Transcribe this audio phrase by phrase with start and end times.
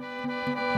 [0.00, 0.69] Música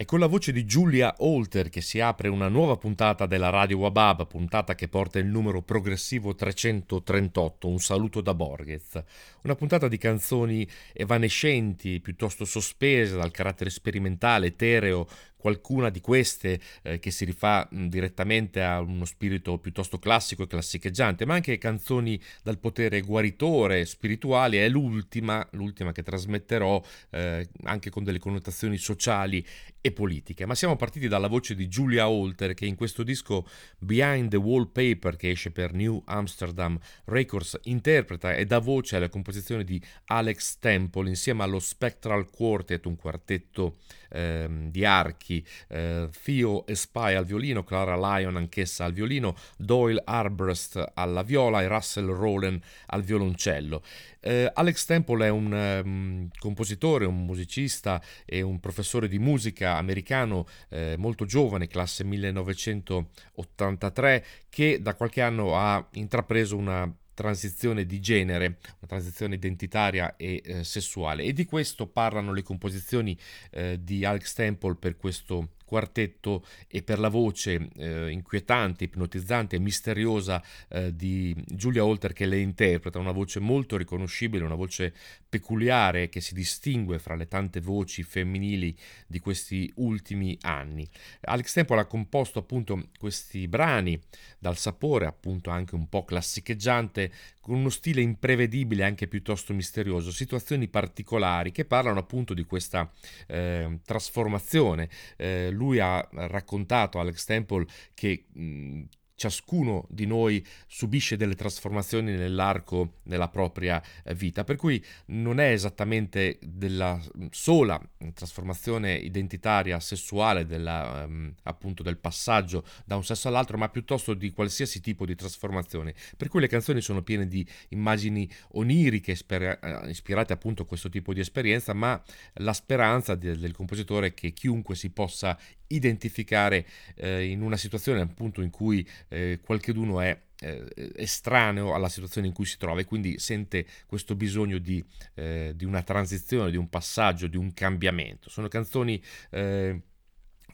[0.00, 3.78] È con la voce di Giulia Holter che si apre una nuova puntata della Radio
[3.78, 9.02] Wabab, puntata che porta il numero progressivo 338, un saluto da Borges.
[9.42, 16.98] Una puntata di canzoni evanescenti, piuttosto sospese dal carattere sperimentale, etereo, qualcuna di queste eh,
[16.98, 22.20] che si rifà mh, direttamente a uno spirito piuttosto classico e classicheggiante, ma anche canzoni
[22.42, 29.44] dal potere guaritore, spirituali, è l'ultima, l'ultima che trasmetterò eh, anche con delle connotazioni sociali
[29.80, 30.44] e politiche.
[30.44, 33.46] Ma siamo partiti dalla voce di Julia Holter che in questo disco
[33.78, 39.62] Behind the Wallpaper che esce per New Amsterdam Records interpreta e dà voce alle composizioni
[39.64, 43.76] di Alex Temple insieme allo Spectral Quartet, un quartetto
[44.10, 50.92] ehm, di archi, eh, Theo Spy al violino, Clara Lyon anch'essa al violino, Doyle Arbrust
[50.94, 53.82] alla viola e Russell Rowland al violoncello.
[54.20, 60.46] Eh, Alex Temple è un um, compositore, un musicista e un professore di musica americano
[60.70, 68.46] eh, molto giovane, classe 1983, che da qualche anno ha intrapreso una transizione di genere,
[68.46, 71.24] una transizione identitaria e eh, sessuale.
[71.24, 73.18] E di questo parlano le composizioni
[73.50, 79.58] eh, di Alex Temple per questo quartetto e per la voce eh, inquietante, ipnotizzante e
[79.58, 84.94] misteriosa eh, di Giulia Holter che le interpreta, una voce molto riconoscibile, una voce
[85.28, 88.74] peculiare che si distingue fra le tante voci femminili
[89.06, 90.88] di questi ultimi anni.
[91.20, 94.00] Alex Temple ha composto appunto questi brani
[94.38, 97.12] dal sapore appunto anche un po' classicheggiante
[97.48, 102.90] con uno stile imprevedibile anche piuttosto misterioso, situazioni particolari che parlano appunto di questa
[103.26, 104.90] eh, trasformazione.
[105.16, 108.82] Eh, lui ha raccontato, Alex Temple, che mh,
[109.18, 115.50] ciascuno di noi subisce delle trasformazioni nell'arco della propria eh, vita, per cui non è
[115.50, 117.00] esattamente della
[117.30, 117.80] sola
[118.14, 124.30] trasformazione identitaria sessuale della, um, appunto del passaggio da un sesso all'altro, ma piuttosto di
[124.30, 125.94] qualsiasi tipo di trasformazione.
[126.16, 131.12] Per cui le canzoni sono piene di immagini oniriche eh, ispirate appunto a questo tipo
[131.12, 132.00] di esperienza, ma
[132.34, 135.36] la speranza de- del compositore è che chiunque si possa
[135.68, 142.26] identificare eh, in una situazione appunto in cui eh, qualcheduno è eh, estraneo alla situazione
[142.26, 144.84] in cui si trova e quindi sente questo bisogno di,
[145.14, 148.30] eh, di una transizione, di un passaggio, di un cambiamento.
[148.30, 149.80] Sono canzoni eh,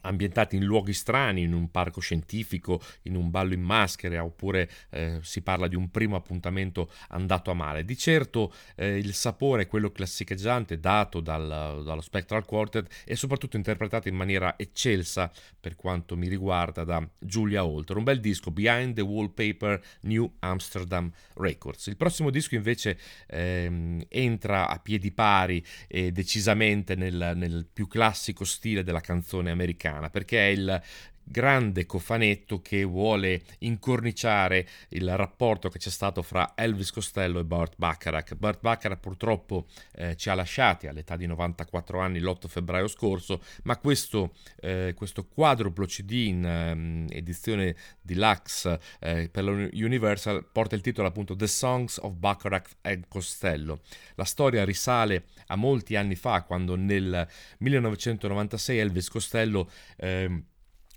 [0.05, 5.19] ambientati in luoghi strani, in un parco scientifico, in un ballo in maschera, oppure eh,
[5.21, 7.83] si parla di un primo appuntamento andato a male.
[7.83, 14.07] Di certo eh, il sapore quello classicheggiante dato dal, dallo Spectral Quartet e soprattutto interpretato
[14.07, 17.97] in maniera eccelsa per quanto mi riguarda da Julia Holter.
[17.97, 21.87] Un bel disco, Behind the Wallpaper New Amsterdam Records.
[21.87, 22.97] Il prossimo disco invece
[23.27, 29.94] ehm, entra a piedi pari e decisamente nel, nel più classico stile della canzone americana
[29.95, 30.81] italiana, perché è il
[31.25, 37.73] grande cofanetto che vuole incorniciare il rapporto che c'è stato fra Elvis Costello e Burt
[37.77, 38.35] Bacharach.
[38.35, 43.77] Burt Bacharach purtroppo eh, ci ha lasciati all'età di 94 anni l'8 febbraio scorso, ma
[43.77, 51.07] questo, eh, questo quadruplo CD in um, edizione deluxe eh, per Universal porta il titolo
[51.07, 53.81] appunto The Songs of Bacharach and Costello.
[54.15, 57.27] La storia risale a molti anni fa, quando nel
[57.57, 60.43] 1996 Elvis Costello ehm,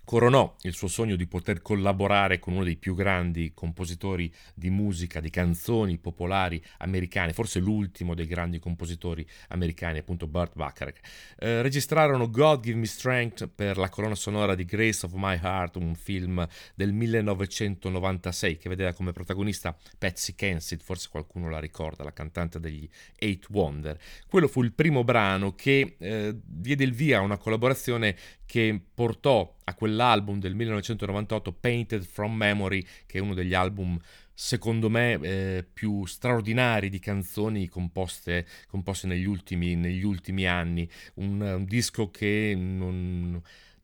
[0.09, 5.21] coronò il suo sogno di poter collaborare con uno dei più grandi compositori di musica,
[5.21, 11.01] di canzoni popolari americane, forse l'ultimo dei grandi compositori americani, appunto Burt Bacharach.
[11.39, 15.77] Eh, registrarono God Give Me Strength per la colonna sonora di Grace of My Heart,
[15.77, 22.15] un film del 1996 che vedeva come protagonista Patsy Kensit, forse qualcuno la ricorda, la
[22.15, 22.89] cantante degli
[23.19, 23.99] Eight Wonder.
[24.27, 28.17] Quello fu il primo brano che eh, diede il via a una collaborazione
[28.49, 33.99] che portò a quell'album del 1998 Painted from Memory, che è uno degli album
[34.33, 40.89] secondo me eh, più straordinari di canzoni composte, composte negli, ultimi, negli, ultimi, anni.
[41.17, 43.39] Un, un disco che non,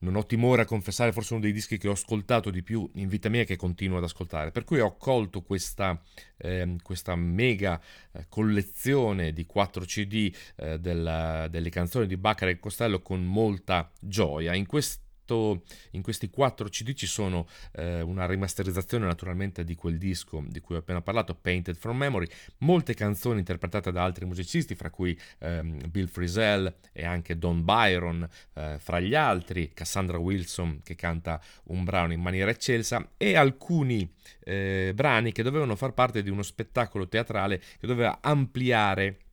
[0.05, 3.09] non, ho timore a confessare, forse uno dei dischi che ho ascoltato di più in
[3.09, 4.51] vita mia e che continuo ad ascoltare.
[4.51, 6.01] Per cui ho colto questa,
[6.37, 7.81] eh, questa mega
[8.13, 13.91] eh, collezione di 4 CD eh, della, delle canzoni di Baccara e Costello con molta
[14.01, 14.55] gioia.
[14.55, 20.45] In questo in questi quattro CD ci sono eh, una rimasterizzazione naturalmente di quel disco
[20.47, 22.27] di cui ho appena parlato, Painted from Memory,
[22.59, 28.29] molte canzoni interpretate da altri musicisti, fra cui ehm, Bill Frisell e anche Don Byron,
[28.55, 34.11] eh, fra gli altri, Cassandra Wilson che canta un brano in maniera eccelsa e alcuni
[34.41, 39.24] eh, brani che dovevano far parte di uno spettacolo teatrale che doveva ampliare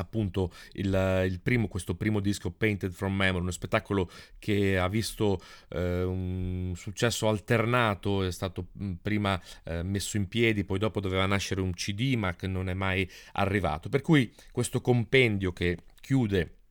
[0.00, 5.40] appunto il, il, primo, questo primo disco Painted from Memory, uno spettacolo che ha visto
[5.68, 11.26] eh, un successo alternato, è stato mm, prima eh, messo in piedi, poi dopo doveva
[11.26, 13.88] nascere un CD ma che non è mai arrivato.
[13.88, 16.61] Per cui questo compendio che chiude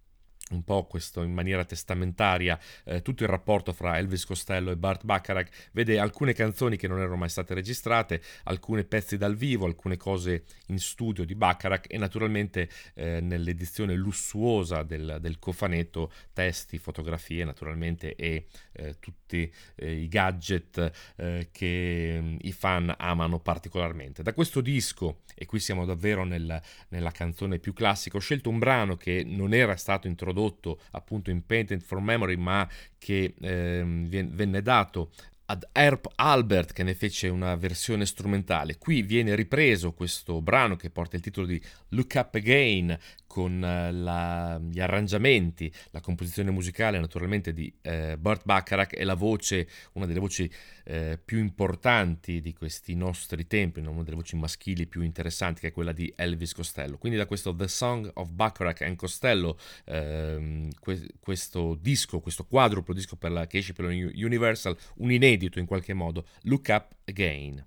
[0.53, 5.03] un po' questo in maniera testamentaria eh, tutto il rapporto fra Elvis Costello e Bart
[5.03, 9.97] Bacharach, vede alcune canzoni che non erano mai state registrate, alcuni pezzi dal vivo, alcune
[9.97, 17.43] cose in studio di Bacharach e naturalmente eh, nell'edizione lussuosa del, del, cofanetto testi, fotografie
[17.43, 24.23] naturalmente e eh, tutti eh, i gadget eh, che mm, i fan amano particolarmente.
[24.23, 28.59] Da questo disco, e qui siamo davvero nel, nella canzone più classica, ho scelto un
[28.59, 32.67] brano che non era stato introdotto tradotto appunto in Painted for Memory, ma
[32.97, 35.11] che eh, venne dato
[35.45, 38.77] ad Herb Albert che ne fece una versione strumentale.
[38.77, 43.91] Qui viene ripreso questo brano che porta il titolo di Look Up Again con eh,
[43.91, 50.05] la, gli arrangiamenti, la composizione musicale naturalmente di eh, Burt Bacharach e la voce, una
[50.05, 50.49] delle voci
[50.91, 55.71] eh, più importanti di questi nostri tempi, una delle voci maschili più interessanti che è
[55.71, 56.97] quella di Elvis Costello.
[56.97, 62.93] Quindi da questo The Song of Bacharach and Costello, ehm, que- questo disco, questo quadruplo
[62.93, 67.65] disco la, che esce per la Universal, un inedito in qualche modo, Look Up Again.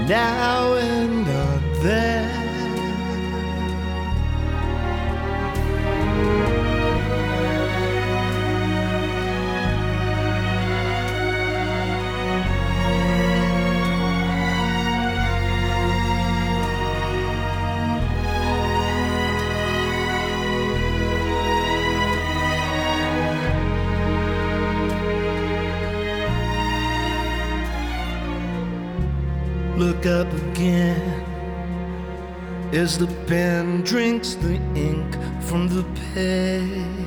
[0.08, 1.33] now and then.
[32.84, 35.10] As the pen drinks the ink
[35.40, 37.03] from the page.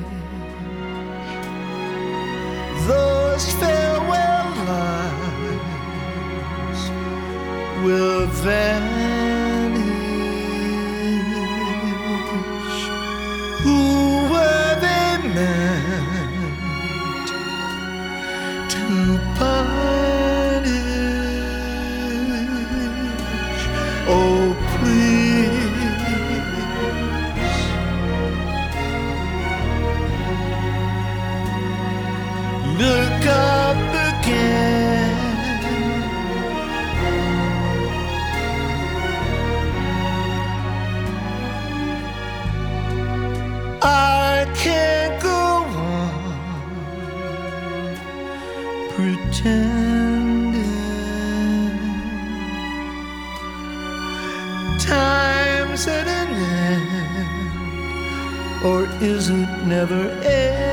[60.28, 60.67] Yeah.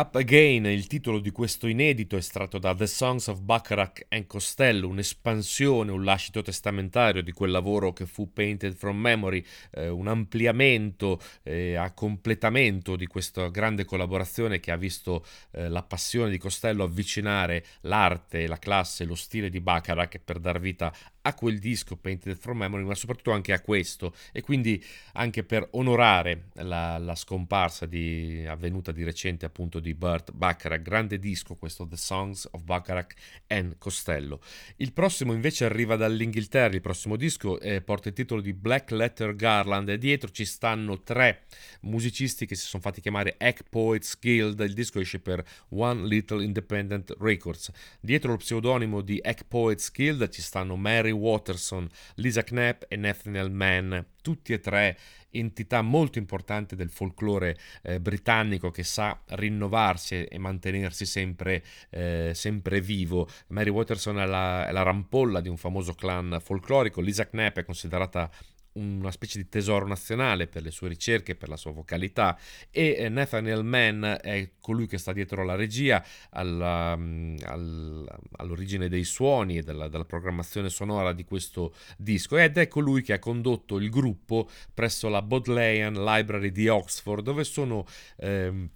[0.00, 4.88] Up Again il titolo di questo inedito estratto da The Songs of Bacharach and Costello,
[4.88, 11.20] un'espansione, un lascito testamentario di quel lavoro che fu Painted from Memory, eh, un ampliamento
[11.42, 16.84] e a completamento di questa grande collaborazione che ha visto eh, la passione di Costello
[16.84, 20.90] avvicinare l'arte, la classe, lo stile di Bacharach per dar vita
[21.22, 25.68] a quel disco Painted from Memory, ma soprattutto anche a questo e quindi anche per
[25.72, 31.86] onorare la, la scomparsa di, avvenuta di recente appunto di Burt Bacharach, grande disco questo
[31.86, 33.14] The Songs of Bacharach
[33.48, 34.40] and Costello.
[34.76, 39.34] Il prossimo invece arriva dall'Inghilterra, il prossimo disco eh, porta il titolo di Black Letter
[39.34, 41.44] Garland e dietro ci stanno tre
[41.82, 46.42] musicisti che si sono fatti chiamare Egg Poets Guild, il disco esce per One Little
[46.42, 47.70] Independent Records.
[48.00, 53.50] Dietro lo pseudonimo di Egg Poets Guild ci stanno Mary Watterson, Lisa Knapp e Nathaniel
[53.50, 54.98] Mann, tutti e tre
[55.30, 62.80] entità molto importanti del folklore eh, britannico che sa rinnovarsi e mantenersi sempre, eh, sempre
[62.80, 63.28] vivo.
[63.48, 67.64] Mary Watterson è la, è la rampolla di un famoso clan folclorico, Lisa Knapp è
[67.64, 68.30] considerata
[68.74, 72.38] una specie di tesoro nazionale per le sue ricerche, per la sua vocalità.
[72.70, 78.88] E eh, Nathaniel Mann è colui che sta dietro alla regia, alla, mm, al, all'origine
[78.88, 82.36] dei suoni e della, della, programmazione sonora di questo disco.
[82.36, 87.44] Ed è colui che ha condotto il gruppo presso la Bodleian Library di Oxford dove
[87.44, 87.86] sono...
[88.18, 88.70] Ehm,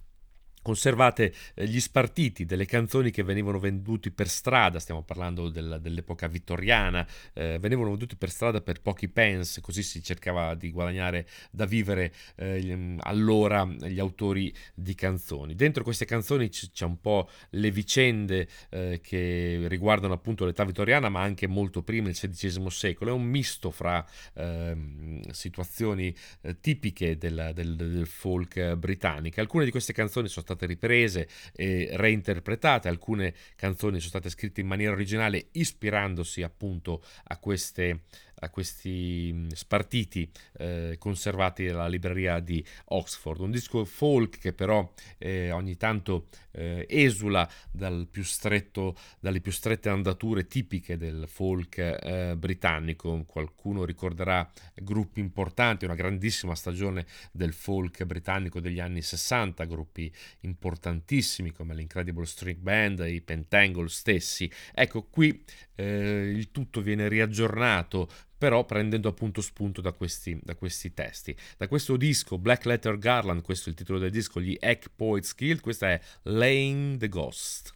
[0.65, 6.25] conservate eh, gli spartiti delle canzoni che venivano venduti per strada, stiamo parlando del, dell'epoca
[6.27, 11.65] vittoriana, eh, venivano venduti per strada per pochi pence, così si cercava di guadagnare da
[11.65, 15.53] vivere eh, allora gli autori di canzoni.
[15.53, 21.09] Dentro queste canzoni c- c'è un po' le vicende eh, che riguardano appunto l'età vittoriana,
[21.09, 27.19] ma anche molto prima, il XVI secolo, è un misto fra ehm, situazioni eh, tipiche
[27.19, 29.41] del, del, del folk britannico.
[29.41, 34.61] Alcune di queste canzoni sono state state riprese e reinterpretate, alcune canzoni sono state scritte
[34.61, 38.01] in maniera originale ispirandosi appunto a queste
[38.39, 43.41] a questi spartiti eh, conservati nella libreria di Oxford.
[43.41, 49.51] Un disco folk che però eh, ogni tanto eh, esula dal più stretto, dalle più
[49.51, 53.23] strette andature tipiche del folk eh, britannico.
[53.25, 61.51] Qualcuno ricorderà gruppi importanti, una grandissima stagione del folk britannico degli anni 60, gruppi importantissimi
[61.51, 64.49] come l'Incredible String Band, i Pentangle stessi.
[64.73, 65.43] Ecco, qui
[65.75, 71.35] eh, il tutto viene riaggiornato però prendendo appunto spunto da questi, da questi, testi.
[71.57, 75.35] Da questo disco, Black Letter Garland, questo è il titolo del disco, gli Egg Poets
[75.35, 77.73] Guild, questa è Laying the Ghost.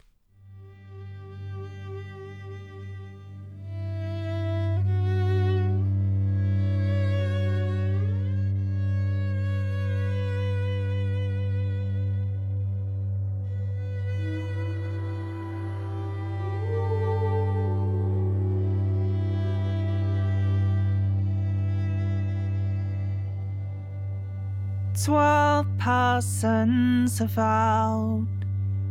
[25.10, 28.28] 12 parsons have vowed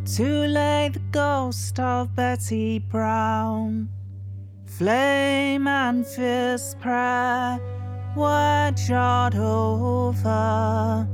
[0.05, 3.87] to lay the ghost of Betty Brown.
[4.65, 7.57] Flame and fierce prayer
[8.17, 11.07] were jot over.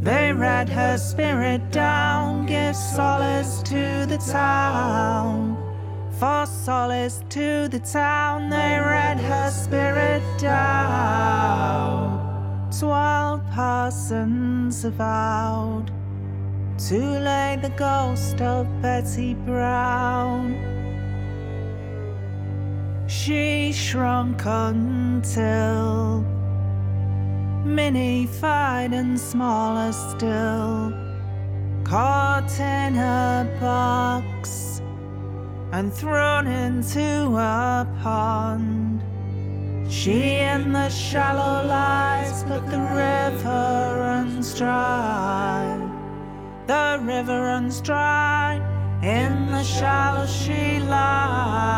[0.00, 5.58] They read her spirit down, give solace to the town.
[6.18, 12.19] For solace to the town, they read her spirit down.
[12.78, 15.90] Twelve parsons vowed
[16.88, 20.80] to lay the ghost of Betty Brown.
[23.10, 26.24] she shrunk until
[27.64, 30.92] minified and smaller still,
[31.84, 34.80] caught in a box
[35.72, 38.89] and thrown into a pond.
[39.90, 45.76] She in the shallow lies, but the river runs dry.
[46.68, 48.60] The river runs dry,
[49.02, 51.74] in the shallow she lies.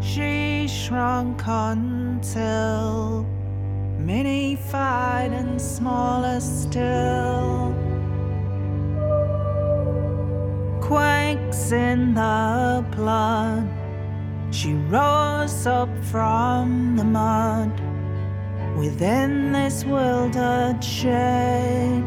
[0.00, 3.26] She shrunk until
[3.98, 7.74] minified and smaller still.
[10.80, 13.68] Quakes in the blood,
[14.52, 17.72] she rose up from the mud
[18.76, 22.04] within this wildered shade.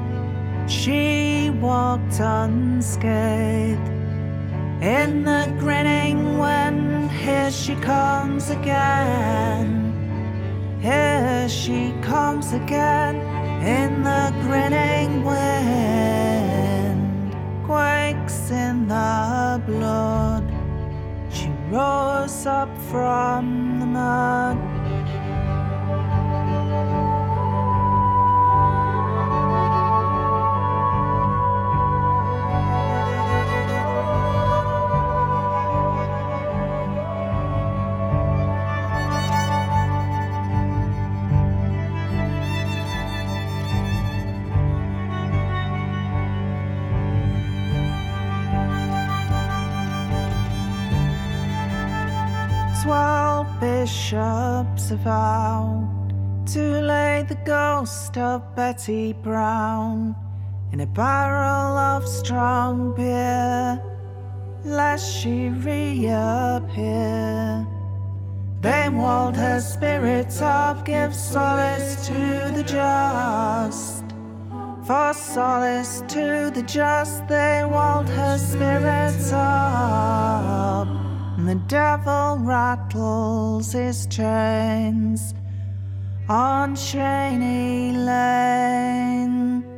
[0.68, 3.90] She walked unscathed
[4.82, 7.10] in the grinning wind.
[7.12, 9.92] Here she comes again.
[10.82, 13.16] Here she comes again
[13.66, 17.02] in the grinning wind.
[17.66, 20.55] Quakes in the blood.
[21.76, 24.75] Rose up from the mud.
[54.06, 56.14] Bishops vowed
[56.46, 60.16] to lay the ghost of Betty Brown
[60.72, 63.82] in a barrel of strong beer,
[64.64, 66.06] lest she reappear.
[68.62, 74.04] They walled her spirit up, give solace to the just.
[74.86, 81.05] For solace to the just, they walled her spirits up.
[81.48, 85.36] And the devil rattles his chains
[86.28, 89.75] on Cheney Lane.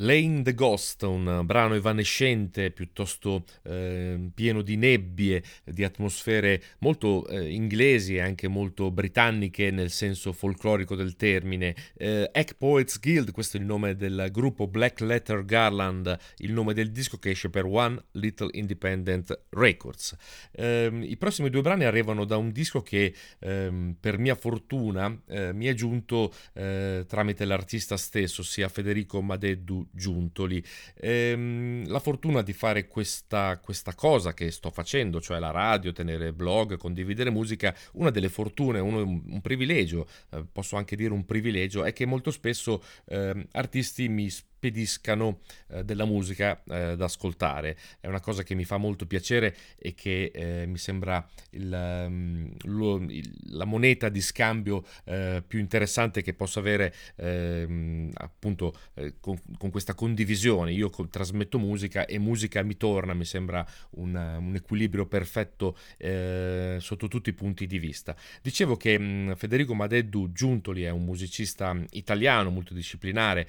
[0.00, 7.50] Lane the Ghost, un brano evanescente piuttosto eh, pieno di nebbie, di atmosfere molto eh,
[7.50, 11.74] inglesi e anche molto britanniche nel senso folclorico del termine.
[11.96, 16.74] Eh, Hack Poets Guild, questo è il nome del gruppo Black Letter Garland, il nome
[16.74, 20.14] del disco che esce per One Little Independent Records.
[20.52, 25.54] Ehm, I prossimi due brani arrivano da un disco che ehm, per mia fortuna eh,
[25.54, 30.62] mi è giunto eh, tramite l'artista stesso, ossia Federico Madeddu Giuntoli.
[31.00, 36.32] Ehm, la fortuna di fare questa, questa, cosa che sto facendo, cioè la radio, tenere
[36.32, 41.84] blog, condividere musica, una delle fortune, uno, un privilegio, eh, posso anche dire un privilegio,
[41.84, 47.76] è che molto spesso eh, artisti mi spediscano eh, della musica eh, da ascoltare.
[48.00, 52.50] È una cosa che mi fa molto piacere e che eh, mi sembra il, um,
[52.62, 59.14] lo, il, la moneta di scambio eh, più interessante che posso avere ehm, appunto eh,
[59.20, 60.72] con, con, questa condivisione.
[60.72, 66.78] Io co- trasmetto musica e musica mi torna, mi sembra un, un equilibrio perfetto eh,
[66.80, 68.16] sotto tutti i punti di vista.
[68.40, 73.46] Dicevo che mh, Federico Madeddu Giuntoli è un musicista italiano multidisciplinare,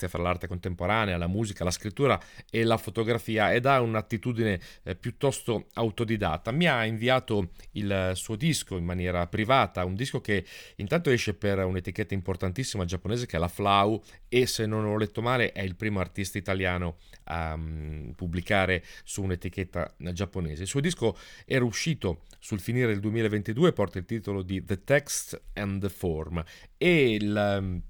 [0.00, 2.18] spazia fra l'arte contemporanea, la musica, la scrittura
[2.50, 6.50] e la fotografia ed ha un'attitudine eh, piuttosto autodidatta.
[6.52, 10.44] Mi ha inviato il suo disco in maniera privata, un disco che
[10.76, 15.20] intanto esce per un'etichetta importantissima giapponese che è la Flau e se non ho letto
[15.20, 20.62] male è il primo artista italiano a um, pubblicare su un'etichetta giapponese.
[20.62, 24.82] Il suo disco era uscito sul finire del 2022 e porta il titolo di The
[24.82, 26.42] Text and the Form
[26.78, 27.82] e il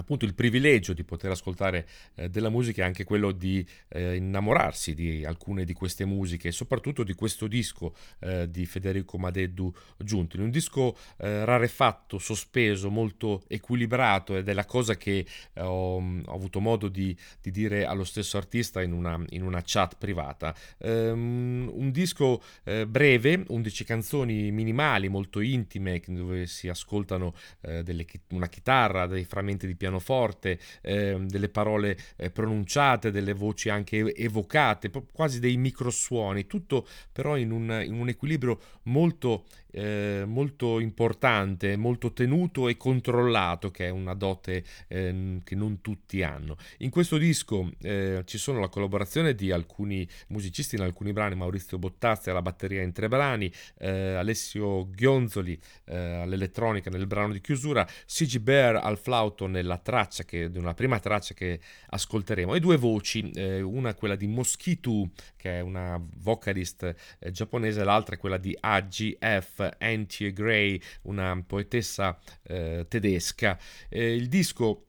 [0.00, 4.94] appunto il privilegio di poter ascoltare eh, della musica è anche quello di eh, innamorarsi
[4.94, 10.42] di alcune di queste musiche e soprattutto di questo disco eh, di Federico Madeddu Giuntoli,
[10.42, 16.34] un disco eh, rarefatto, sospeso, molto equilibrato ed è la cosa che eh, ho, ho,
[16.34, 20.54] avuto modo di, di, dire allo stesso artista in una, in una chat privata.
[20.78, 28.48] Um, un disco eh, breve, 11 canzoni minimali, molto intime, dove si ascoltano delle, una
[28.48, 35.40] chitarra, dei frammenti di pianoforte, eh, delle parole eh, pronunciate, delle voci anche evocate, quasi
[35.40, 42.68] dei microsuoni, tutto però in un, in un equilibrio molto eh, molto importante, molto tenuto
[42.68, 46.56] e controllato, che è una dote eh, che non tutti hanno.
[46.78, 51.78] In questo disco eh, ci sono la collaborazione di alcuni musicisti in alcuni brani, Maurizio
[51.78, 57.86] Bottazzi alla batteria in tre brani, eh, Alessio Ghionzoli eh, all'elettronica nel brano di chiusura,
[58.06, 63.30] CG Bear al flauto nella traccia, che, nella prima traccia che ascolteremo, e due voci,
[63.34, 66.94] eh, una quella di Mosquitu, che è una vocalist
[67.30, 73.58] giapponese, l'altra è quella di AGF, Antje Gray, una poetessa eh, tedesca.
[73.88, 74.86] Eh, il disco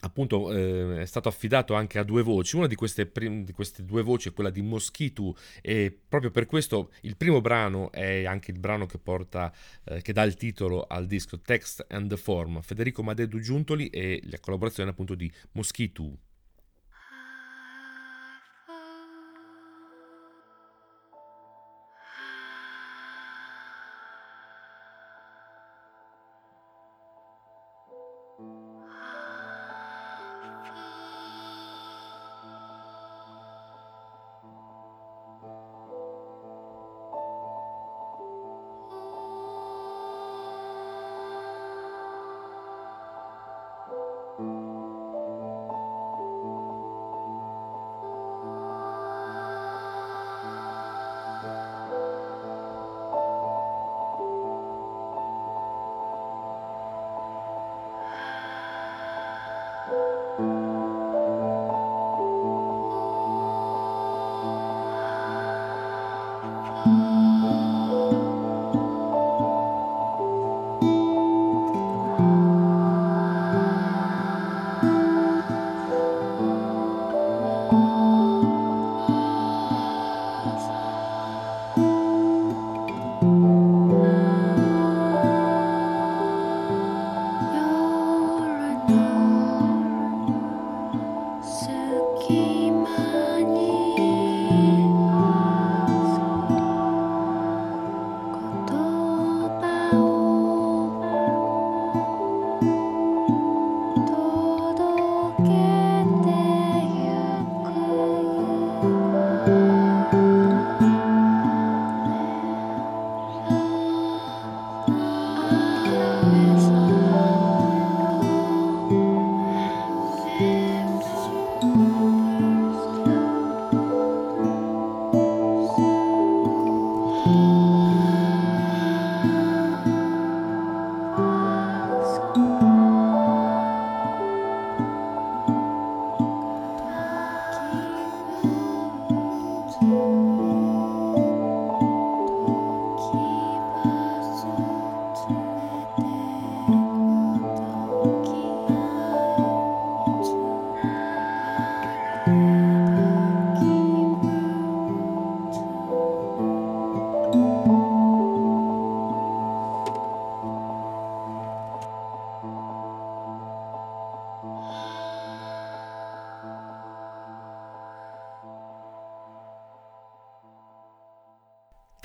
[0.00, 3.84] appunto eh, è stato affidato anche a due voci, una di queste, prim- di queste,
[3.84, 8.50] due voci è quella di Moschitu e proprio per questo il primo brano è anche
[8.50, 9.52] il brano che porta,
[9.84, 14.20] eh, che dà il titolo al disco Text and the Form, Federico Madedu Giuntoli e
[14.24, 16.16] la collaborazione appunto di Moschitu.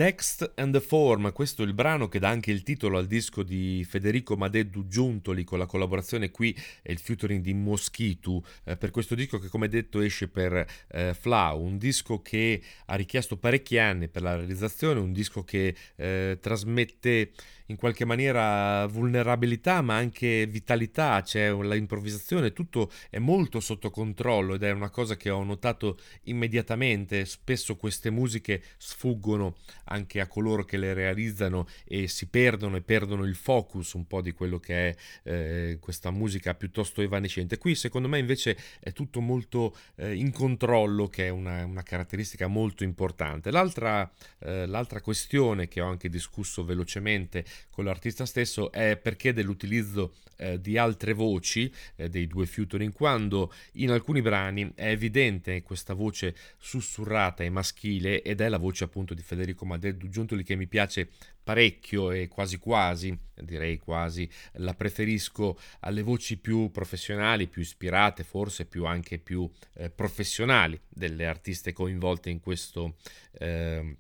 [0.04, 3.42] Text and the Form, questo è il brano che dà anche il titolo al disco
[3.42, 8.92] di Federico Madeddu Giuntoli con la collaborazione qui e il featuring di Moschitu eh, per
[8.92, 13.78] questo disco che come detto esce per eh, Flau, un disco che ha richiesto parecchi
[13.78, 17.32] anni per la realizzazione, un disco che eh, trasmette
[17.74, 24.64] in qualche maniera vulnerabilità ma anche vitalità, c'è l'improvvisazione, tutto è molto sotto controllo ed
[24.64, 29.56] è una cosa che ho notato immediatamente, spesso queste musiche sfuggono
[29.86, 34.22] anche a coloro che le realizzano e si perdono e perdono il focus un po'
[34.22, 37.58] di quello che è eh, questa musica piuttosto evanescente.
[37.58, 42.46] Qui secondo me invece è tutto molto eh, in controllo che è una, una caratteristica
[42.46, 43.50] molto importante.
[43.50, 44.10] L'altra,
[44.40, 50.60] eh, l'altra questione che ho anche discusso velocemente con l'artista stesso è perché dell'utilizzo eh,
[50.62, 56.36] di altre voci eh, dei due featuring quando in alcuni brani è evidente questa voce
[56.58, 61.10] sussurrata e maschile ed è la voce appunto di Federico Madeddu Giuntoli che mi piace
[61.43, 68.65] parecchio e quasi quasi, direi quasi, la preferisco alle voci più professionali, più ispirate, forse
[68.65, 72.95] più anche più eh, professionali delle artiste coinvolte in questo
[73.34, 73.97] eh,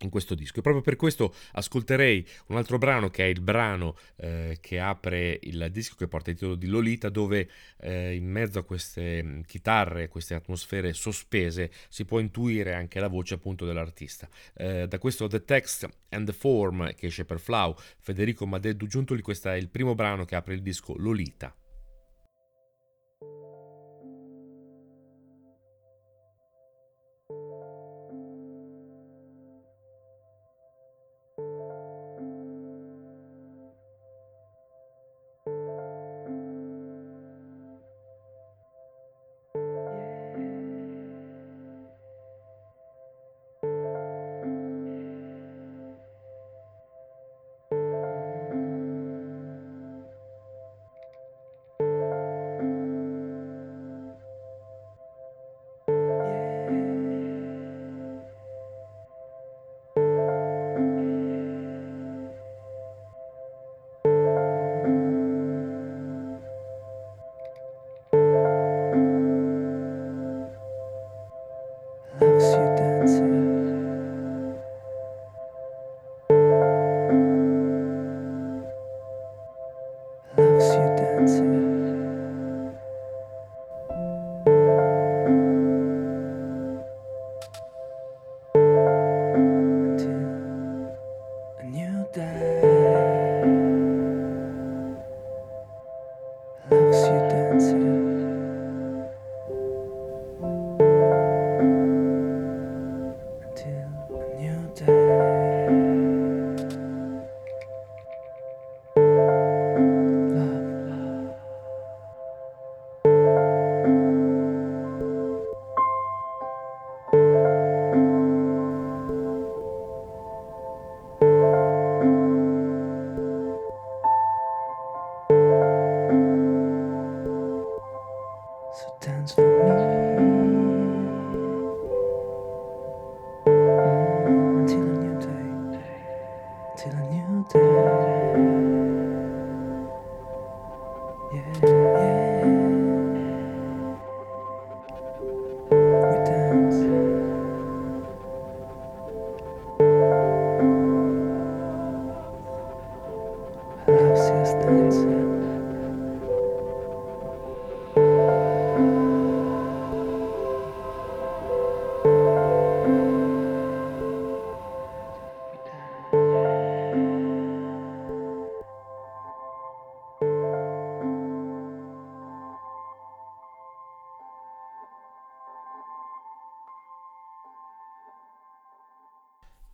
[0.00, 0.58] in questo disco.
[0.58, 5.38] E proprio per questo ascolterei un altro brano che è il brano eh, che apre
[5.42, 7.48] il disco che porta il titolo di Lolita, dove
[7.80, 13.08] eh, in mezzo a queste mm, chitarre, queste atmosfere sospese, si può intuire anche la
[13.08, 14.28] voce appunto dell'artista.
[14.54, 19.22] Eh, da questo The Text and the Form che esce per Flau, Federico Madeddu Giuntoli,
[19.22, 21.54] questo è il primo brano che apre il disco Lolita.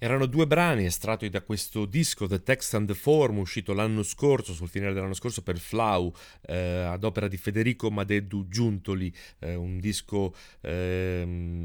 [0.05, 4.53] Erano due brani estratti da questo disco The Text and the Form uscito l'anno scorso,
[4.53, 6.13] sul finale dell'anno scorso per Flau,
[6.43, 11.65] eh, ad opera di Federico Madeddu Giuntoli, eh, un disco eh,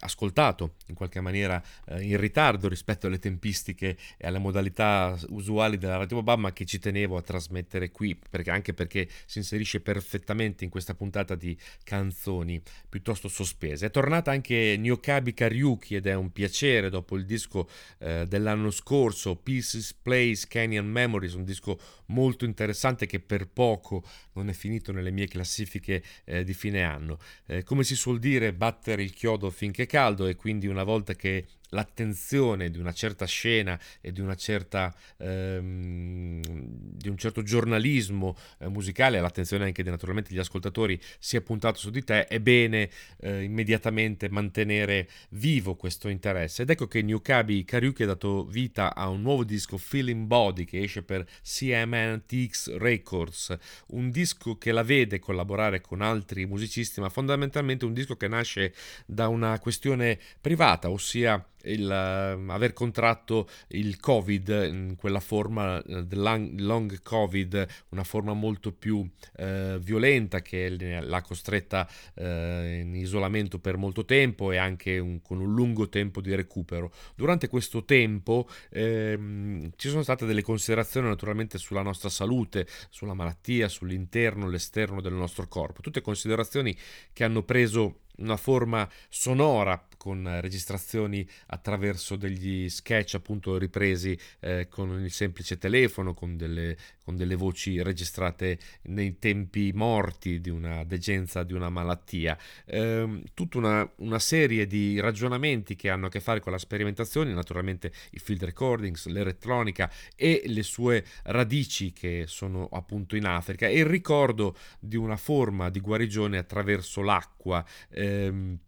[0.00, 5.96] ascoltato in qualche maniera eh, in ritardo rispetto alle tempistiche e alle modalità usuali della
[5.96, 10.64] Radio Bob, ma che ci tenevo a trasmettere qui, perché, anche perché si inserisce perfettamente
[10.64, 13.86] in questa puntata di canzoni piuttosto sospese.
[13.86, 19.36] È tornata anche Nyokabi Karyuki ed è un piacere dopo il disco eh, dell'anno scorso,
[19.36, 24.04] Pieces, Place, Canyon Memories, un disco molto interessante che per poco
[24.34, 27.18] non è finito nelle mie classifiche eh, di fine anno.
[27.46, 31.14] Eh, come si suol dire, battere il chiodo finché è caldo e quindi una volta
[31.14, 38.68] che l'attenzione di una certa scena e di, certa, ehm, di un certo giornalismo eh,
[38.68, 43.42] musicale, l'attenzione anche di naturalmente degli ascoltatori sia puntato su di te, è bene eh,
[43.42, 46.62] immediatamente mantenere vivo questo interesse.
[46.62, 50.64] Ed ecco che New Kabi Kariuki ha dato vita a un nuovo disco Feeling Body
[50.64, 53.56] che esce per CMNTX Records,
[53.88, 58.74] un disco che la vede collaborare con altri musicisti, ma fondamentalmente un disco che nasce
[59.06, 66.06] da una questione privata, ossia il uh, aver contratto il covid in quella forma uh,
[66.10, 73.76] long, long, covid una forma molto più uh, violenta che l'ha costretta in isolamento per
[73.76, 76.92] molto tempo e anche un, con un lungo tempo di recupero.
[77.14, 83.68] Durante questo tempo ehm, ci sono state delle considerazioni naturalmente sulla nostra salute sulla malattia
[83.68, 85.80] sull'interno l'esterno del nostro corpo.
[85.80, 86.76] Tutte considerazioni
[87.12, 94.98] che hanno preso una forma sonora con registrazioni attraverso degli sketch appunto ripresi eh, con
[94.98, 101.42] il semplice telefono, con, delle, con delle voci registrate nei tempi morti di una degenza,
[101.42, 102.38] di una malattia.
[102.64, 107.34] Eh, tutta una, una, serie di ragionamenti che hanno a che fare con la sperimentazione,
[107.34, 113.80] naturalmente i field recordings, l'elettronica e le sue radici che sono appunto in Africa e
[113.80, 117.62] il ricordo di una forma di guarigione attraverso l'acqua.
[117.90, 118.58] Ehm,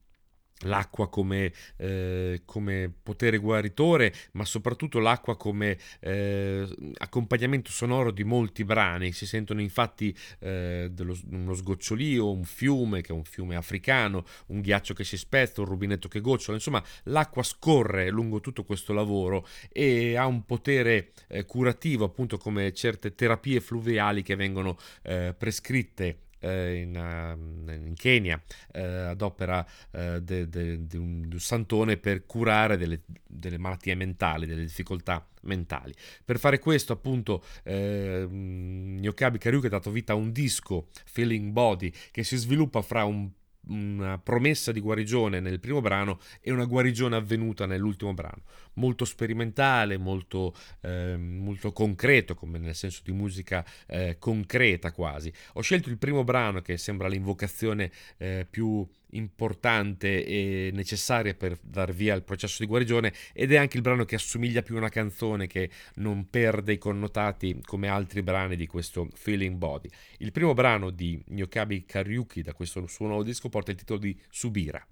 [0.62, 6.66] l'acqua come, eh, come, potere guaritore, ma soprattutto l'acqua come eh,
[6.98, 9.12] accompagnamento sonoro di molti brani.
[9.12, 14.60] Si sentono infatti eh, dello, uno sgocciolio, un fiume che è un fiume africano, un
[14.60, 16.56] ghiaccio che si spezza, un rubinetto che gocciola.
[16.56, 22.72] Insomma, l'acqua scorre lungo tutto questo lavoro e ha un potere eh, curativo, appunto come
[22.72, 26.18] certe terapie fluviali che vengono eh, prescritte
[26.50, 28.40] in, ehm, in, Kenya
[28.72, 34.62] eh, ad opera eh, di un, un, santone per curare delle, delle, malattie mentali, delle
[34.62, 35.94] difficoltà mentali.
[36.24, 41.92] Per fare questo, appunto, eh, Nyokabi Karyuki ha dato vita a un disco, Feeling Body,
[42.10, 43.30] che si sviluppa fra un
[43.68, 48.42] una promessa di guarigione nel primo brano e una guarigione avvenuta nell'ultimo brano.
[48.74, 55.32] Molto sperimentale, molto, eh, molto concreto, come nel senso di musica eh, concreta quasi.
[55.54, 61.92] Ho scelto il primo brano che sembra l'invocazione eh, più importante e necessaria per dar
[61.92, 64.88] via al processo di guarigione ed è anche il brano che assomiglia più a una
[64.88, 69.88] canzone che non perde i connotati come altri brani di questo Feeling Body.
[70.18, 74.18] Il primo brano di Nyokabi Karyuki da questo suo nuovo disco porta il titolo di
[74.30, 74.84] Subira.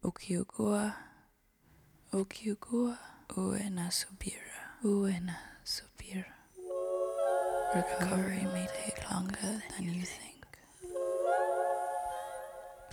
[0.00, 0.94] Okyugua,
[2.10, 2.98] Okyugua,
[3.36, 6.40] Uena Subira, Uena Subira.
[7.74, 10.31] Recovery may take longer than you think.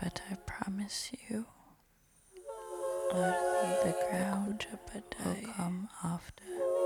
[0.02, 1.46] But I promise you
[3.12, 4.66] the ground
[5.26, 6.79] will come after.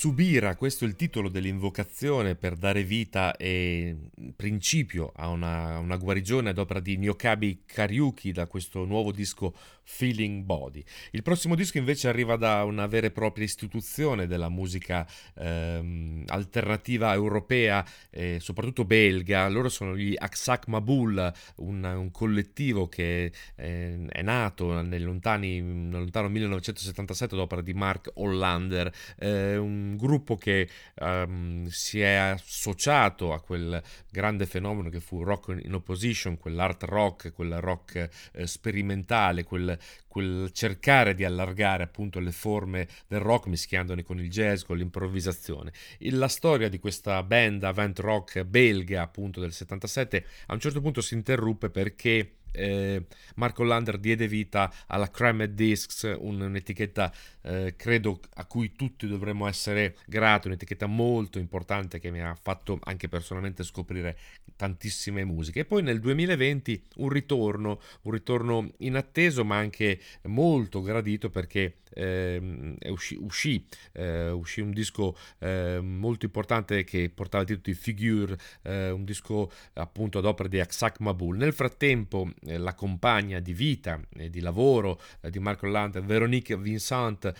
[0.00, 3.94] Subira, questo è il titolo dell'invocazione per dare vita e
[4.40, 9.54] principio a una, una guarigione ad opera di Nyokabi Karyuki da questo nuovo disco
[9.90, 10.82] Feeling Body.
[11.10, 17.12] Il prossimo disco invece arriva da una vera e propria istituzione della musica ehm, alternativa
[17.12, 19.48] europea, e soprattutto belga.
[19.48, 26.00] Loro sono gli Aksak Mabul, un, un collettivo che eh, è nato nel, lontani, nel
[26.00, 33.32] lontano 1977 ad opera di Mark Hollander, eh, un gruppo che ehm, si è associato
[33.32, 39.44] a quel grande fenomeno che fu Rock in Opposition, quell'art rock, quel rock eh, sperimentale,
[39.44, 39.78] quel
[40.10, 45.72] quel cercare di allargare appunto le forme del rock mischiandone con il jazz, con l'improvvisazione.
[46.10, 51.00] La storia di questa band avant rock belga appunto del 77 a un certo punto
[51.00, 58.44] si interruppe perché eh, Marco Lander diede vita alla Cramed Discs, un'etichetta eh, credo a
[58.44, 64.16] cui tutti dovremmo essere grati, un'etichetta molto importante che mi ha fatto anche personalmente scoprire
[64.56, 65.60] tantissime musiche.
[65.60, 72.76] E poi nel 2020 un ritorno, un ritorno inatteso ma anche molto gradito perché eh,
[72.88, 78.90] uscì, uscì, uscì, un disco eh, molto importante che portava il titolo di Figure, eh,
[78.90, 81.36] un disco appunto ad opera di Aksak Mabul.
[81.36, 87.32] Nel frattempo la compagna di vita e di lavoro eh, di Marco Land, Veronique Vincent,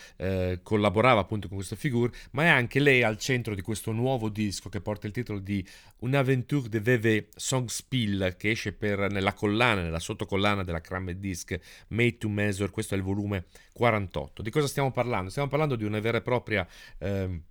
[0.63, 4.69] collaborava appunto con questo Figure, ma è anche lei al centro di questo nuovo disco
[4.69, 5.67] che porta il titolo di
[6.01, 12.19] Un'aventure de VV Songspiel che esce per, nella collana, nella sottocollana della Cramme Disc Made
[12.19, 14.43] to Measure, questo è il volume 48.
[14.43, 15.31] Di cosa stiamo parlando?
[15.31, 16.67] Stiamo parlando di una vera e propria...
[16.99, 17.43] Eh,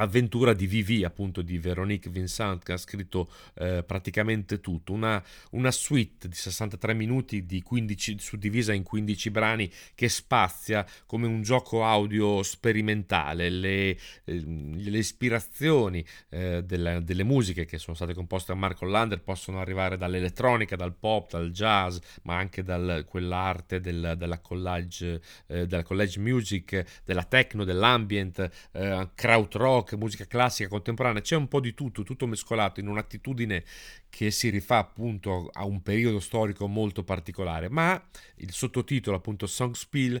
[0.00, 4.92] avventura di VV, appunto di Veronique Vincent, che ha scritto eh, praticamente tutto.
[4.92, 11.26] Una, una, suite di 63 minuti di 15, suddivisa in 15 brani che spazia come
[11.26, 13.50] un gioco audio sperimentale.
[13.50, 19.20] Le, eh, le ispirazioni eh, delle, delle, musiche che sono state composte da Marco Lander
[19.20, 25.66] possono arrivare dall'elettronica, dal pop, dal jazz, ma anche da quell'arte del, della, collage, eh,
[25.66, 31.60] della college music, della techno, dell'ambient, eh, krautrock rock, musica classica, contemporanea, c'è un po'
[31.60, 33.64] di tutto, tutto mescolato in un'attitudine
[34.08, 38.00] che si rifà appunto a un periodo storico molto particolare, ma
[38.36, 40.20] il sottotitolo appunto Songspiel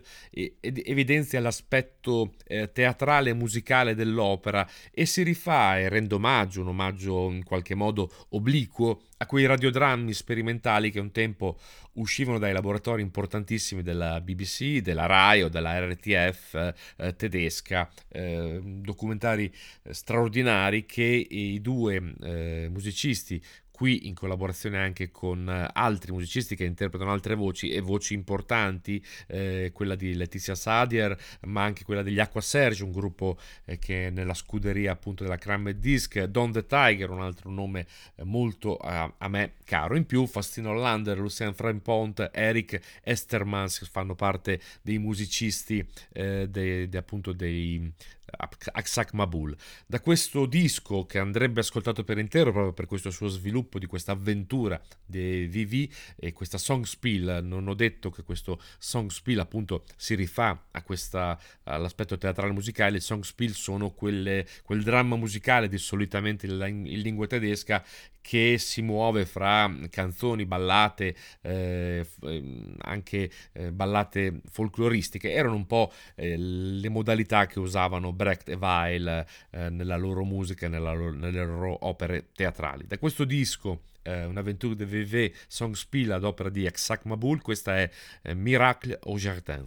[0.60, 7.30] evidenzia l'aspetto eh, teatrale e musicale dell'opera e si rifà e rende omaggio, un omaggio
[7.30, 11.58] in qualche modo obliquo a quei radiodrammi sperimentali che un tempo
[11.94, 19.52] uscivano dai laboratori importantissimi della BBC, della RAI o della RTF eh, tedesca, eh, documentari
[19.82, 23.42] eh, straordinari che i due eh, musicisti
[23.80, 29.02] qui in collaborazione anche con eh, altri musicisti che interpretano altre voci e voci importanti,
[29.26, 34.08] eh, quella di Letizia Sadier, ma anche quella degli Aqua Serge, un gruppo eh, che
[34.08, 38.76] è nella scuderia appunto della Cramme Disc, Don the Tiger, un altro nome eh, molto
[38.76, 39.96] a, a, me caro.
[39.96, 46.98] In più Fastino Lander, Lucien Frempont, Eric Estermans fanno parte dei musicisti eh, de, de,
[46.98, 47.90] appunto dei
[48.36, 49.56] Aksak Mabul.
[49.86, 54.12] Da questo disco che andrebbe ascoltato per intero proprio per questo suo sviluppo di questa
[54.12, 59.84] avventura di VV e questa song spiel, non ho detto che questo song spiel appunto
[59.96, 65.68] si rifà a questa, all'aspetto teatrale musicale, i song spiel sono quelle, quel dramma musicale
[65.68, 67.84] di solitamente in, in lingua tedesca
[68.20, 75.92] che si muove fra canzoni, ballate, eh, ehm, anche eh, ballate folcloristiche, erano un po'
[76.14, 81.86] eh, le modalità che usavano Brecht e Weil eh, nella loro musica e nelle loro
[81.86, 82.86] opere teatrali.
[82.86, 87.90] Da questo disco eh, Un'avventura de VV Songspiel ad opera di Exac Mabul, questa è
[88.22, 89.66] eh, Miracle au Jardin.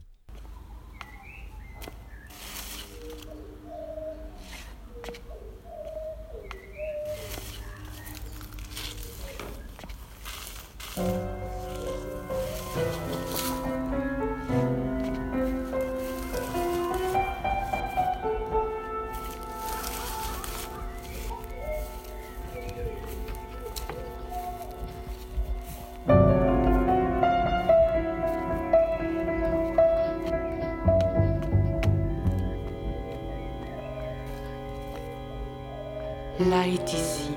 [36.73, 37.31] Est ici,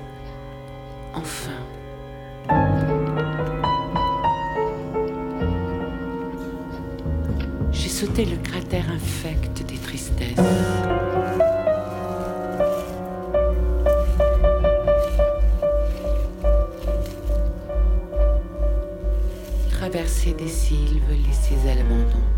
[1.13, 1.51] enfin.
[7.71, 10.35] J'ai sauté le cratère infect des tristesses.
[19.71, 22.36] Traversé des sylves laissées à l'abandon.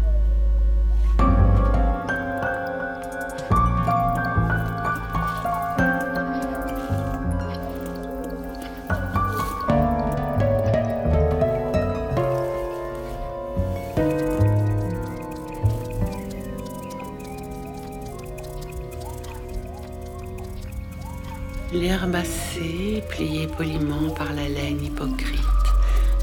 [23.59, 25.41] Poliment par la laine hypocrite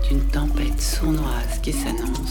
[0.08, 2.25] d'une tempête sournoise qui s'annonce,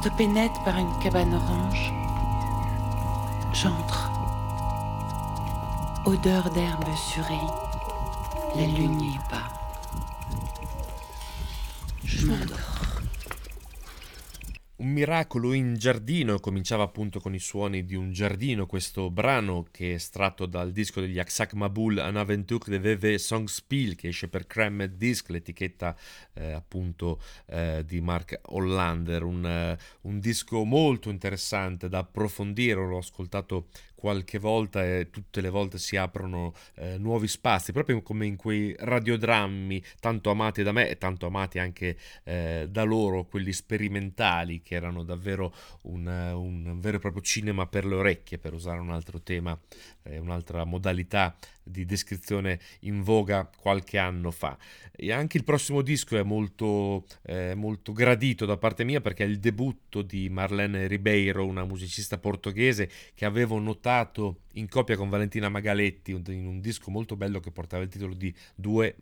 [0.00, 1.92] Stoppé net par une cabane orange,
[3.52, 4.10] j'entre.
[6.06, 7.34] Odeur d'herbe surée,
[8.56, 9.02] la lune
[15.00, 19.94] miracolo in giardino cominciava appunto con i suoni di un giardino, questo brano che è
[19.94, 24.96] estratto dal disco degli Aksak Mabul Un Aventure de VV Songspiel che esce per Crammed
[24.96, 25.96] Disc, l'etichetta
[26.34, 32.98] eh, appunto eh, di Mark Hollander, un, eh, un disco molto interessante da approfondire, l'ho
[32.98, 33.68] ascoltato
[34.00, 38.74] qualche volta e tutte le volte si aprono eh, nuovi spazi, proprio come in quei
[38.76, 44.74] radiodrammi tanto amati da me e tanto amati anche eh, da loro, quelli sperimentali che
[44.74, 49.20] erano davvero un, un, vero e proprio cinema per le orecchie, per usare un altro
[49.20, 49.56] tema,
[50.04, 54.56] eh, un'altra modalità di descrizione in voga qualche anno fa.
[54.90, 59.26] E anche il prossimo disco è molto, eh, molto gradito da parte mia perché è
[59.26, 65.48] il debutto di Marlene Ribeiro, una musicista portoghese che avevo notato in coppia con Valentina
[65.48, 68.96] Magaletti in un disco molto bello che portava il titolo di Due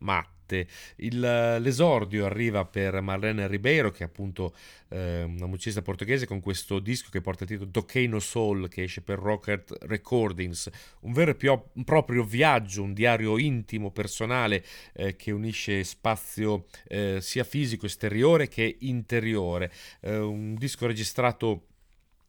[0.49, 0.67] Matte.
[0.97, 4.55] Il, l'esordio arriva per Marlene Ribeiro, che è appunto
[4.89, 9.03] eh, una musicista portoghese, con questo disco che porta il titolo Dokeino Soul, che esce
[9.03, 10.71] per Rocket Recordings,
[11.01, 17.45] un vero e proprio viaggio, un diario intimo, personale, eh, che unisce spazio eh, sia
[17.45, 19.71] fisico esteriore che interiore.
[20.01, 21.68] Eh, un disco registrato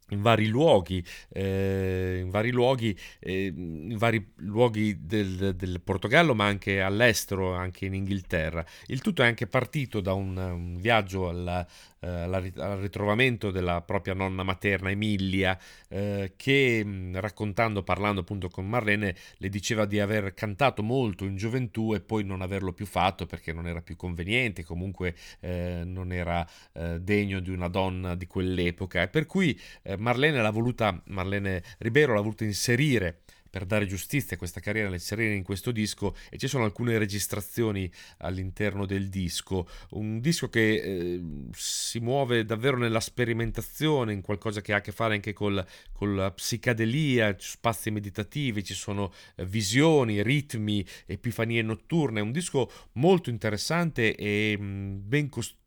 [0.10, 6.46] in vari luoghi, eh, in vari luoghi, eh, in vari luoghi del, del, Portogallo, ma
[6.46, 8.66] anche all'estero, anche in Inghilterra.
[8.88, 11.66] Il tutto è anche partito da un, un viaggio alla,
[12.02, 15.58] al ritrovamento della propria nonna materna Emilia,
[15.90, 21.94] eh, che raccontando, parlando appunto con Marlene, le diceva di aver cantato molto in gioventù
[21.94, 26.48] e poi non averlo più fatto perché non era più conveniente, comunque eh, non era
[26.74, 29.02] eh, degno di una donna di quell'epoca.
[29.02, 34.36] E per cui eh, Marlene l'ha voluta, Marlene Ribeiro l'ha voluta inserire per dare giustizia
[34.36, 39.10] a questa carriera, le inserire in questo disco e ci sono alcune registrazioni all'interno del
[39.10, 39.68] disco.
[39.92, 41.22] Un disco che eh,
[41.54, 46.16] si muove davvero nella sperimentazione, in qualcosa che ha a che fare anche col, con
[46.16, 52.22] la psicadelia, spazi meditativi, ci sono eh, visioni, ritmi, epifanie notturne.
[52.22, 55.59] Un disco molto interessante e mh, mm, ben costruito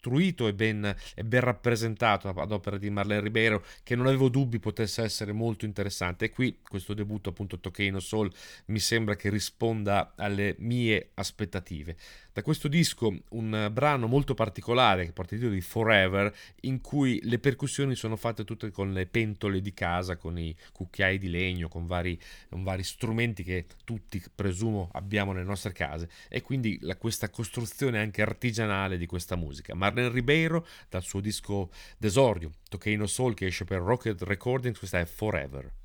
[0.46, 5.02] e ben, e ben rappresentato ad opera di Marlene Ribeiro, che non avevo dubbi potesse
[5.02, 6.26] essere molto interessante.
[6.26, 8.30] E qui questo debutto appunto Toccheino Soul
[8.66, 11.96] mi sembra che risponda alle mie aspettative.
[12.34, 17.20] Da questo disco un brano molto particolare che porta il titolo di Forever, in cui
[17.24, 21.68] le percussioni sono fatte tutte con le pentole di casa, con i cucchiai di legno,
[21.68, 22.18] con vari,
[22.48, 27.98] con vari strumenti che tutti, presumo, abbiamo nelle nostre case e quindi la, questa costruzione
[27.98, 29.74] anche artigianale di questa musica.
[29.74, 35.04] Marlene Ribeiro dal suo disco d'esordio, Toccheino Soul, che esce per Rocket Recordings, questa è
[35.04, 35.81] Forever.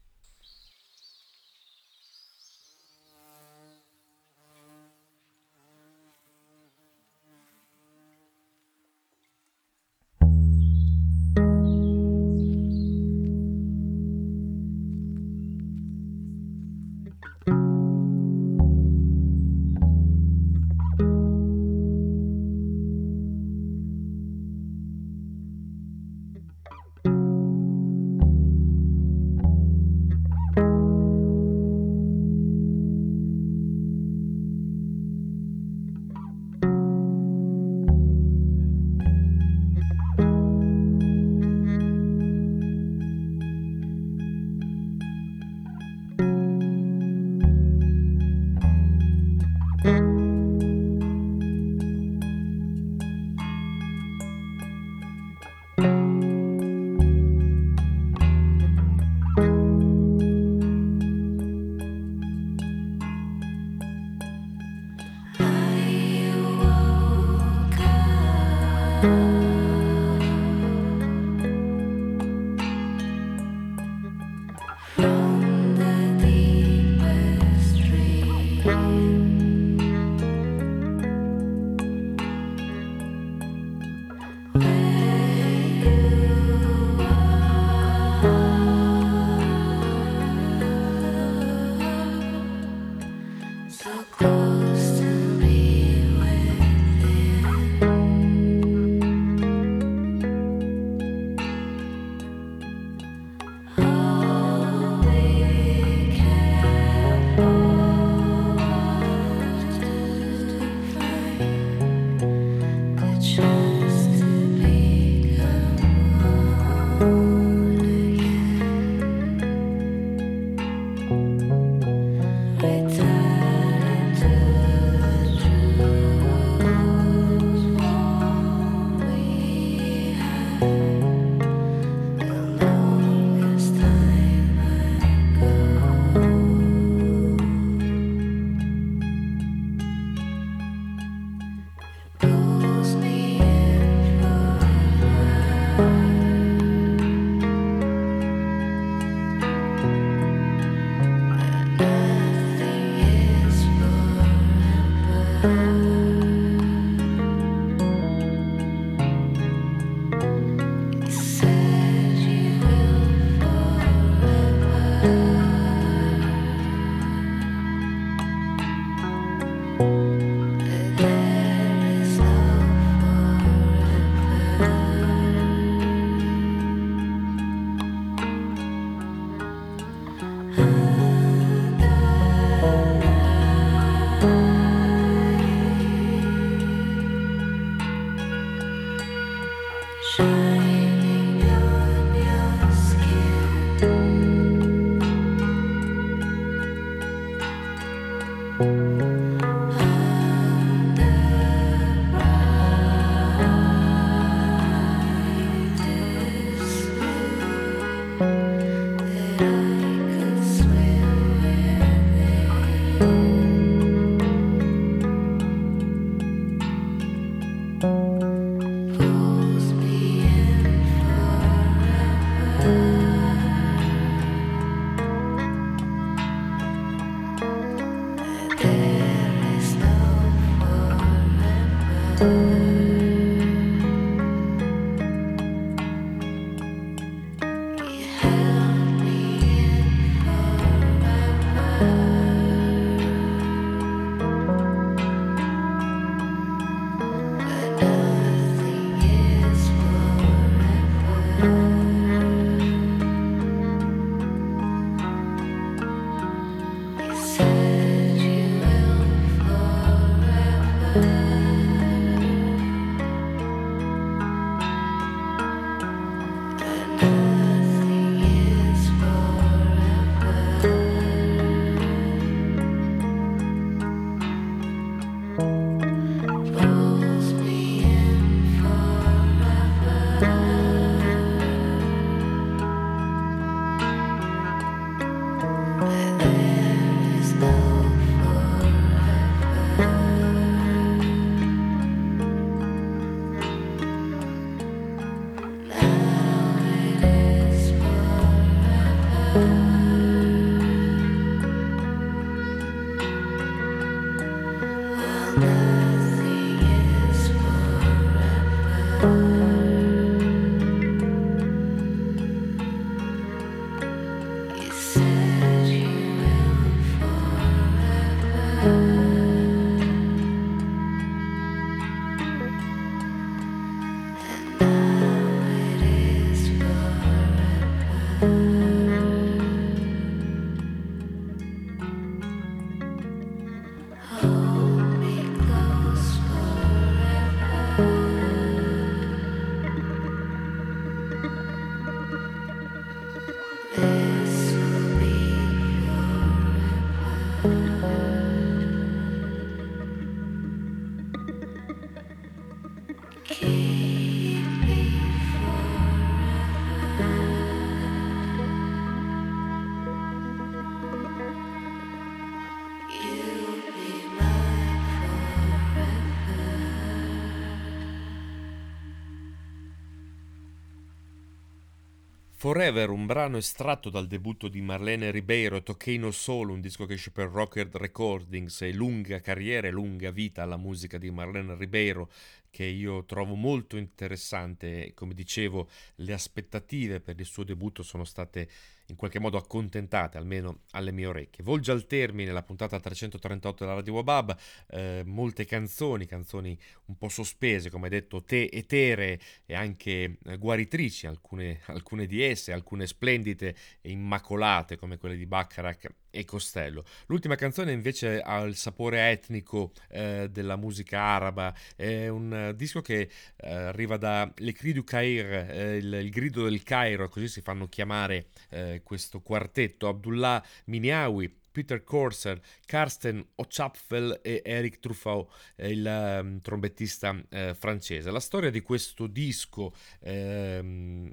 [372.48, 377.12] Forever, un brano estratto dal debutto di Marlene Ribeiro, Toccheino Solo, un disco che esce
[377.12, 382.10] per Rocket Recordings e lunga carriera e lunga vita alla musica di Marlene Ribeiro,
[382.50, 384.94] che io trovo molto interessante.
[384.94, 388.48] Come dicevo, le aspettative per il suo debutto sono state
[388.88, 391.44] in qualche modo accontentate, almeno alle mie orecchie.
[391.44, 394.38] Volge al termine la puntata 338 della Radio Wabab,
[394.70, 401.08] eh, molte canzoni, canzoni un po' sospese, come detto, te etere e anche eh, guaritrici,
[401.08, 406.84] alcune, alcune di esse, alcune splendide e immacolate come quelle di Baccarat e Costello.
[407.08, 413.10] L'ultima canzone invece ha il sapore etnico eh, della musica araba, è un disco che
[413.36, 417.42] eh, arriva da Le Cri du Caire, eh, il, il, grido del Cairo, così si
[417.42, 426.20] fanno chiamare eh, questo quartetto, Abdullah Miniawi, Peter Corser, Karsten Ochapfel e Eric Truffaut, il
[426.22, 428.12] um, trombettista eh, francese.
[428.12, 431.12] La storia di questo disco ehm,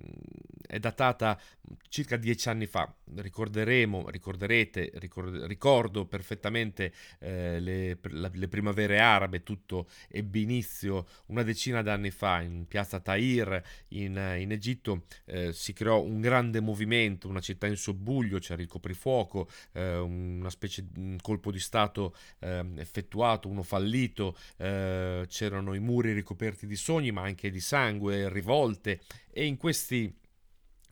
[0.66, 1.40] è datata
[1.88, 2.92] circa dieci anni fa.
[3.14, 11.42] Ricorderemo, ricorderete, ricord- ricordo perfettamente eh, le, la, le, primavere arabe, tutto ebbe inizio una
[11.42, 15.04] decina d'anni fa in piazza Tahir in, in Egitto.
[15.24, 20.33] Eh, si creò un grande movimento, una città in sobbuglio, c'era il coprifuoco, eh, un
[20.38, 26.66] una specie di colpo di Stato eh, effettuato, uno fallito, eh, c'erano i muri ricoperti
[26.66, 29.00] di sogni ma anche di sangue, rivolte.
[29.30, 30.14] E in questi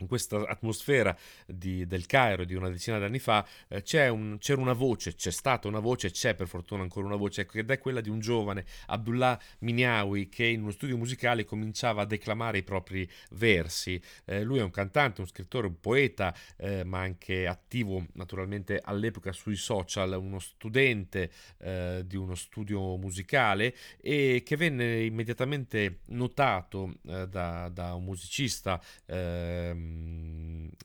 [0.03, 4.73] in questa atmosfera di, del Cairo di una decina d'anni fa eh, un, c'era una
[4.73, 8.11] voce, c'è stata una voce, c'è per fortuna ancora una voce, ed è quella di
[8.11, 14.01] un giovane Abdullah Miniawi che in uno studio musicale cominciava a declamare i propri versi.
[14.25, 19.33] Eh, lui è un cantante, un scrittore, un poeta, eh, ma anche attivo naturalmente all'epoca
[19.33, 27.29] sui social, uno studente eh, di uno studio musicale e che venne immediatamente notato eh,
[27.29, 28.81] da, da, un musicista
[29.13, 29.92] Ehm,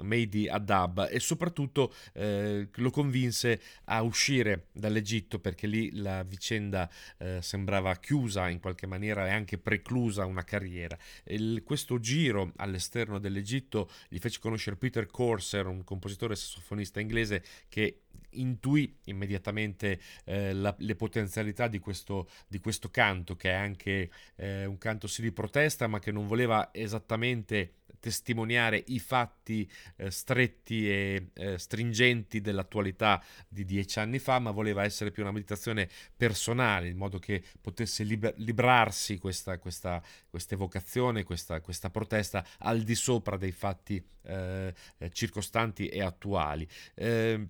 [0.01, 7.39] Mehdi Adab e soprattutto eh, lo convinse a uscire dall'Egitto perché lì la vicenda eh,
[7.41, 10.97] sembrava chiusa in qualche maniera e anche preclusa una carriera.
[11.25, 18.01] Il, questo giro all'esterno dell'Egitto gli fece conoscere Peter Corser, un compositore sassofonista inglese che
[18.31, 24.65] intuì immediatamente eh, la, le potenzialità di questo, di questo, canto, che è anche eh,
[24.65, 30.89] un canto sì di protesta, ma che non voleva esattamente testimoniare i fatti eh, stretti
[30.89, 36.89] e eh, stringenti dell'attualità di dieci anni fa, ma voleva essere più una meditazione personale,
[36.89, 42.95] in modo che potesse liber- librarsi questa, questa, questa evocazione, questa, questa, protesta al di
[42.95, 46.67] sopra dei fatti eh, eh circostanti e attuali.
[46.93, 47.47] Eh,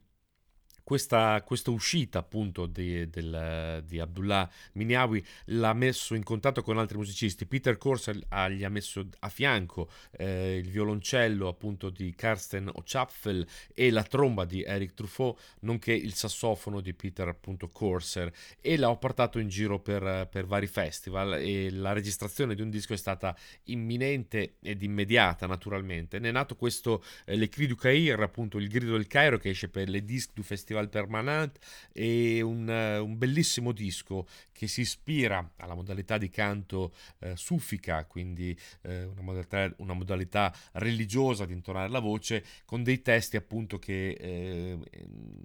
[0.88, 6.96] questa, questa uscita appunto di, del, di Abdullah Miniawi l'ha messo in contatto con altri
[6.96, 7.46] musicisti.
[7.46, 13.92] Peter Corser gli ha messo a fianco eh, il violoncello appunto di Karsten Ochapfel e
[13.92, 18.32] la tromba di Eric Truffaut, nonché il sassofono di Peter appunto Corser
[18.62, 22.94] e l'ha portato in giro per, per vari festival e la registrazione di un disco
[22.94, 23.36] è stata
[23.66, 26.18] imminente ed immediata naturalmente.
[26.20, 29.50] Ne è nato questo eh, Le Cri du Caire, appunto il grido del Cairo che
[29.50, 31.58] esce per le disc du Festival Festival Permanent
[31.92, 38.06] e un, eh, un, bellissimo disco che si ispira alla modalità di canto eh, sufica,
[38.06, 43.78] quindi eh, una, modalità, una, modalità, religiosa di intonare la voce, con dei testi appunto
[43.80, 44.78] che eh,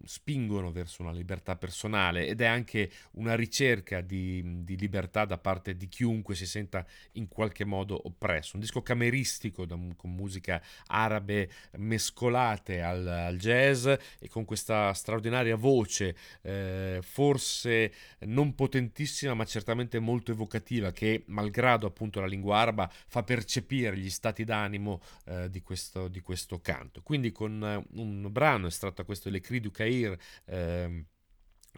[0.04, 5.76] spingono verso una libertà personale ed è anche una ricerca di, di, libertà da parte
[5.76, 8.56] di chiunque si senta in qualche modo oppresso.
[8.56, 15.21] Un disco cameristico da, con musica arabe mescolate al, al jazz e con questa straordinaria
[15.22, 22.58] straordinaria voce, eh, forse non potentissima ma certamente molto evocativa, che malgrado appunto la lingua
[22.58, 27.02] araba fa percepire gli stati d'animo eh, di, questo, di, questo, canto.
[27.02, 31.04] Quindi con eh, un brano estratto a questo Le Cri du Caire, ehm,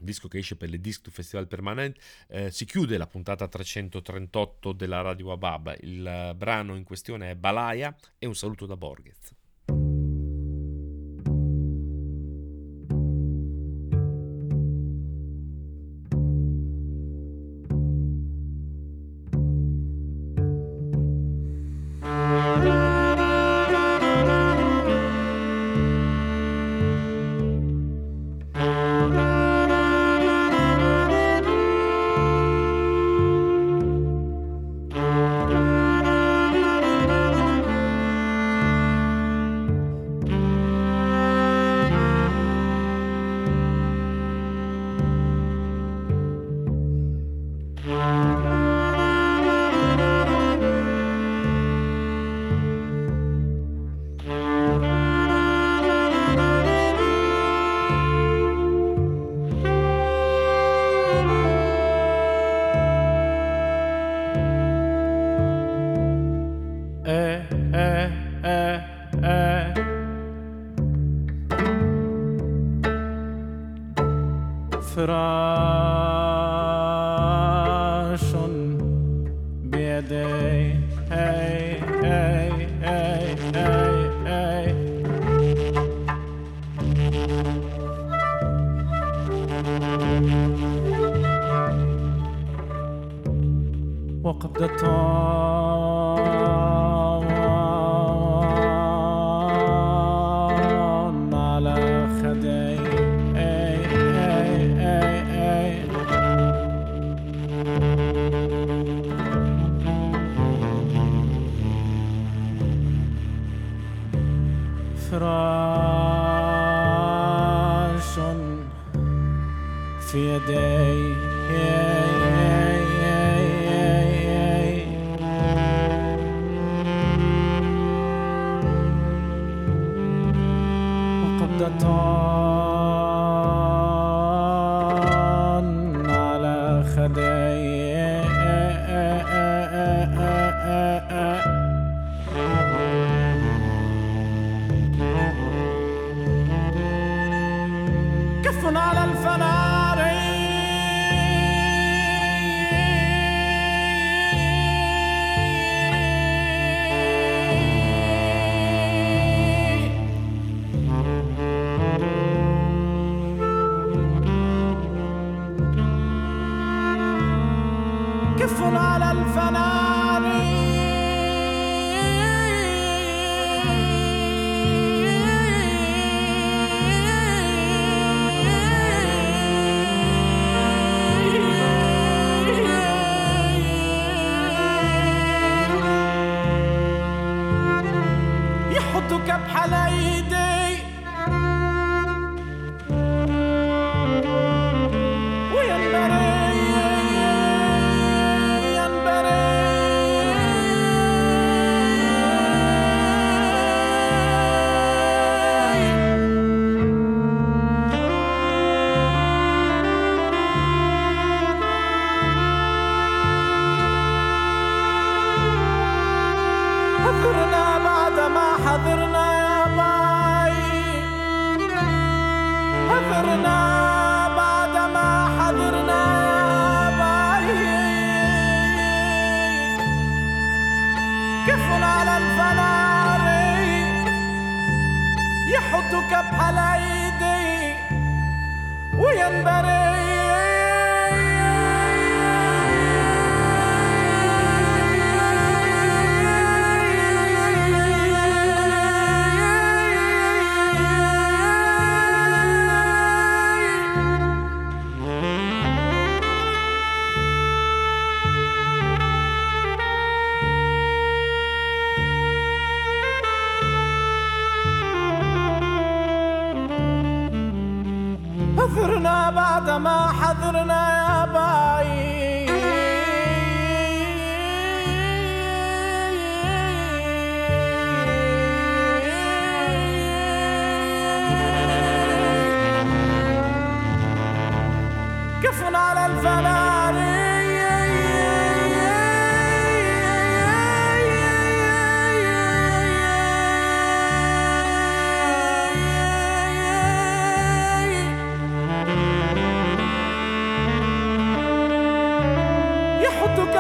[0.01, 1.97] disco che esce per le Disc to Festival Permanent,
[2.29, 5.77] eh, si chiude la puntata 338 della Radio Ababa.
[5.81, 9.44] Il brano in questione è Balaya e un saluto da Borghez.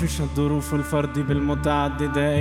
[0.00, 2.36] فيش الظروف الفردي بالمتعددة.